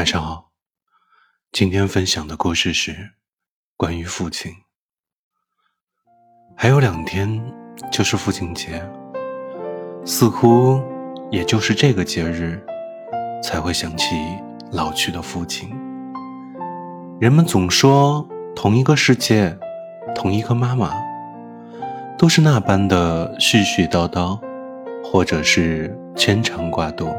[0.00, 0.52] 晚上好，
[1.52, 3.10] 今天分享的故事是
[3.76, 4.50] 关于父亲。
[6.56, 7.38] 还有两天
[7.92, 8.82] 就是父亲节，
[10.06, 10.82] 似乎
[11.30, 12.58] 也就是这个节日，
[13.42, 14.16] 才会想起
[14.72, 15.68] 老去的父亲。
[17.20, 18.26] 人们总说
[18.56, 19.54] 同一个世界，
[20.14, 20.94] 同一个妈妈，
[22.16, 24.40] 都是那般的絮絮叨叨，
[25.04, 27.14] 或者是牵肠挂肚。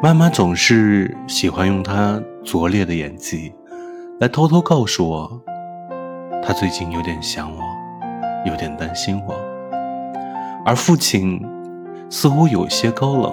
[0.00, 3.52] 妈妈总是喜欢用她拙劣的演技，
[4.20, 5.42] 来偷偷告诉我，
[6.40, 7.58] 她最近有点想我，
[8.46, 9.34] 有点担心我。
[10.64, 11.44] 而父亲
[12.08, 13.32] 似乎有些高冷，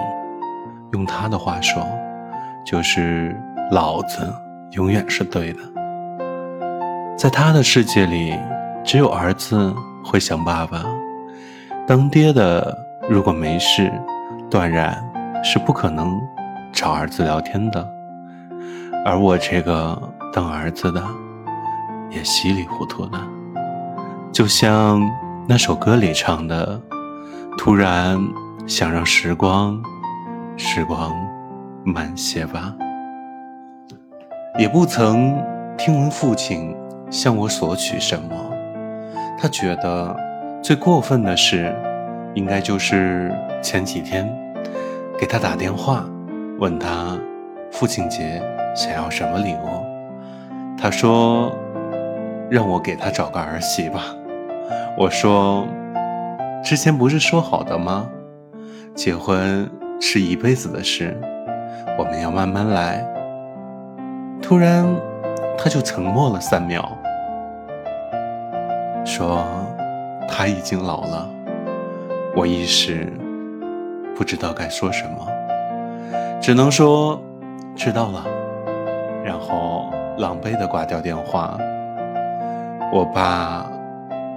[0.94, 1.86] 用他的话说，
[2.66, 4.27] 就是老子
[4.72, 5.60] 永远是对的。
[7.16, 8.34] 在他的世界里，
[8.84, 9.72] 只有儿子
[10.04, 10.84] 会想爸爸，
[11.86, 12.76] 当爹的
[13.08, 13.91] 如果没事，
[14.50, 14.98] 断然
[15.44, 16.20] 是不可能。
[16.76, 17.90] 找儿子聊天的，
[19.06, 19.98] 而我这个
[20.34, 21.02] 当儿子的
[22.10, 23.18] 也稀里糊涂的，
[24.30, 25.02] 就像
[25.48, 26.80] 那首歌里唱的
[27.58, 28.20] ：“突然
[28.68, 29.82] 想让时光，
[30.58, 31.16] 时光
[31.86, 32.76] 慢些吧。”
[34.60, 35.42] 也不曾
[35.77, 36.76] 听闻父亲
[37.10, 38.36] 向我索取什么，
[39.40, 40.14] 他觉得
[40.62, 41.74] 最过分的事，
[42.34, 43.34] 应该就是
[43.64, 44.30] 前几天
[45.18, 46.05] 给他打电话。
[46.58, 47.18] 问他
[47.70, 48.42] 父亲节
[48.74, 49.86] 想要什么礼物？
[50.78, 51.54] 他说
[52.50, 54.02] 让我给他找个儿媳吧。
[54.98, 55.68] 我说
[56.64, 58.10] 之前不是说好的吗？
[58.94, 61.20] 结婚是一辈子的事，
[61.98, 63.06] 我们要慢慢来。
[64.42, 64.86] 突然
[65.58, 66.90] 他就沉默了三秒，
[69.03, 69.44] 说
[70.30, 71.30] 他已经老了。
[72.34, 73.12] 我一时
[74.16, 75.34] 不知道该说什么。
[76.46, 77.19] 只能说
[77.75, 78.24] 知道了，
[79.24, 81.57] 然后狼狈的挂掉电话。
[82.94, 83.68] 我爸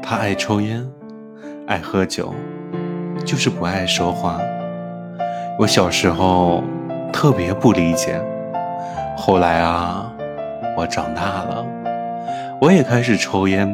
[0.03, 0.83] 他爱抽烟，
[1.67, 2.33] 爱喝酒，
[3.27, 4.41] 就是不爱说话。
[5.59, 6.65] 我小时候
[7.13, 8.19] 特别不理解，
[9.15, 10.11] 后来啊，
[10.79, 11.63] 我长大了，
[12.59, 13.71] 我也开始抽烟。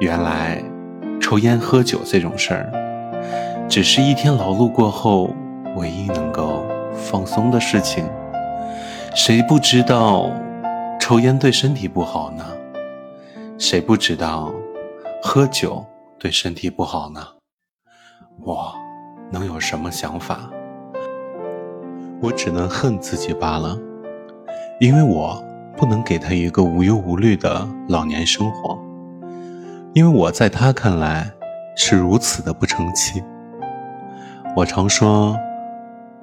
[0.00, 0.56] 原来
[1.20, 2.72] 抽烟喝酒这种事儿，
[3.68, 5.28] 只是一天劳碌过后
[5.76, 6.63] 唯一能够。
[7.04, 8.08] 放松的事情，
[9.14, 10.30] 谁不知道
[10.98, 12.44] 抽烟对身体不好呢？
[13.58, 14.50] 谁不知道
[15.22, 15.84] 喝酒
[16.18, 17.20] 对身体不好呢？
[18.40, 18.74] 我
[19.30, 20.50] 能有什么想法？
[22.22, 23.76] 我只能恨自己罢了，
[24.80, 25.44] 因为我
[25.76, 28.78] 不能给他一个无忧无虑的老年生活，
[29.92, 31.30] 因为我在他看来
[31.76, 33.22] 是如此的不成器。
[34.56, 35.36] 我常说。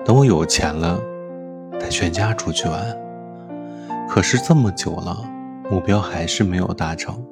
[0.03, 0.99] 等我有钱了，
[1.79, 2.81] 带全家出去玩。
[4.09, 5.15] 可是这么久了，
[5.69, 7.23] 目标还是没有达成。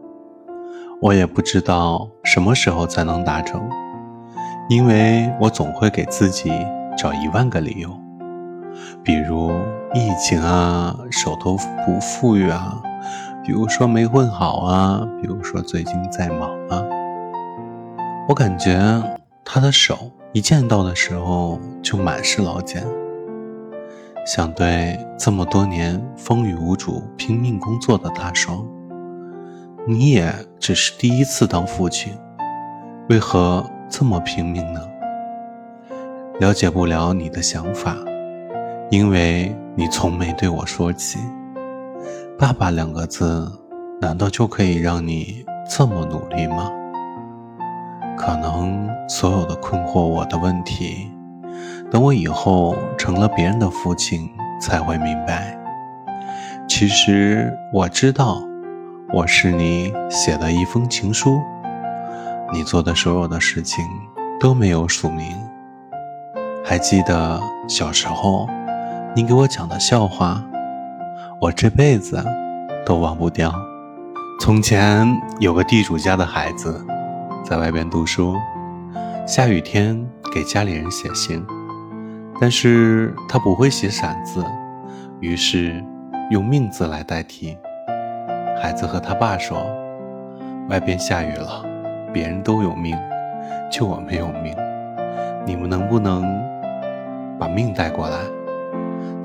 [1.02, 3.68] 我也不知道什么时候才能达成，
[4.69, 6.52] 因为我总会给自己
[6.96, 7.90] 找一万个理由，
[9.03, 9.52] 比如
[9.96, 12.79] 疫情啊，手头不富裕啊，
[13.44, 16.84] 比如说没混好啊，比如说最近在忙啊。
[18.28, 18.79] 我感觉
[19.44, 20.12] 他的手。
[20.31, 22.85] 一见到的时候就满是老茧，
[24.28, 28.63] 想对这么多年风雨无阻拼命工作的他说
[29.88, 32.13] ：“你也只是第一次当父亲，
[33.09, 34.79] 为何这么拼命呢？”
[36.40, 37.97] 了解不了你的想法，
[38.91, 41.17] 因为你从没对我说起
[42.38, 43.51] “爸爸”两个字，
[44.00, 46.72] 难道就可以让你这么努力吗？
[48.19, 51.09] 可能所有的困惑我的问题，
[51.90, 54.30] 等我以后成了别人的父亲
[54.62, 55.57] 才会明白。
[56.68, 58.41] 其实我知道，
[59.13, 61.40] 我是你写的一封情书，
[62.52, 63.85] 你做的所有的事情
[64.38, 65.25] 都没有署名。
[66.62, 68.50] 还记得小时候
[69.16, 70.44] 你给我讲的笑话，
[71.40, 72.22] 我这辈子
[72.85, 73.53] 都忘不掉。
[74.41, 75.08] 从前
[75.40, 76.85] 有个地主家的孩子。
[77.49, 78.35] 在外边读书，
[79.25, 79.99] 下雨天
[80.31, 81.43] 给家里人写信，
[82.40, 84.46] 但是他不会写散字，
[85.19, 85.84] 于是
[86.29, 87.57] 用命字来代替。
[88.61, 89.66] 孩子和他爸说
[90.69, 91.66] ：“外边下雨了，
[92.13, 92.96] 别人都有命，
[93.72, 94.55] 就我没有命，
[95.43, 96.23] 你们能不能
[97.40, 98.19] 把命带过来？”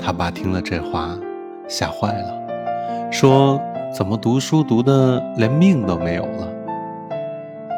[0.00, 1.14] 他爸听了这话，
[1.68, 3.60] 吓坏了，说
[3.94, 6.48] ：“怎么读书读的连命都没有了？”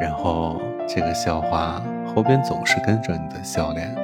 [0.01, 1.83] 然后这个笑话
[2.15, 3.95] 后边总是跟着你的笑脸，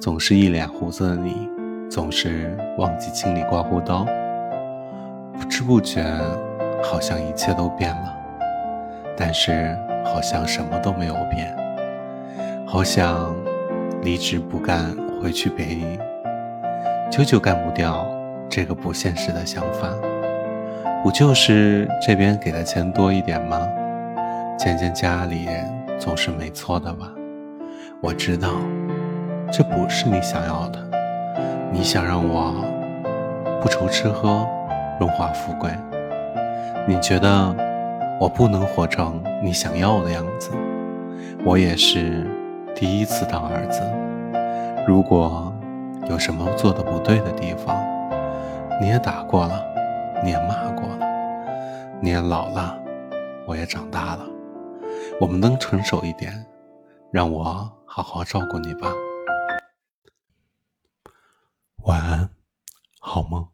[0.00, 1.48] 总是一脸胡子的你，
[1.90, 4.06] 总是忘记清理刮胡刀，
[5.38, 6.04] 不知不觉，
[6.82, 8.16] 好像一切都变了，
[9.16, 11.54] 但是好像什么都没有变。
[12.66, 13.34] 好想
[14.02, 15.98] 离职不干，回去北影，
[17.10, 18.06] 久久干不掉
[18.48, 19.88] 这个不现实的想法。
[21.02, 23.68] 不就是这边给的钱多一点吗？
[24.62, 25.48] 见见家里
[25.98, 27.12] 总是没错的吧？
[28.00, 28.48] 我知道，
[29.50, 30.78] 这不是你想要的。
[31.72, 32.64] 你想让我
[33.60, 34.46] 不愁吃喝、
[35.00, 35.68] 荣华富贵？
[36.86, 37.52] 你觉得
[38.20, 40.52] 我不能活成你想要的样子？
[41.44, 42.24] 我也是
[42.72, 43.82] 第一次当儿子。
[44.86, 45.52] 如果
[46.08, 47.84] 有什么做的不对的地方，
[48.80, 49.60] 你也打过了，
[50.22, 51.06] 你也骂过了，
[52.00, 52.78] 你也老了，
[53.44, 54.20] 我也长大了。
[55.22, 56.44] 我们能成熟一点，
[57.12, 57.44] 让我
[57.86, 58.92] 好好照顾你吧。
[61.84, 62.28] 晚安，
[62.98, 63.51] 好梦。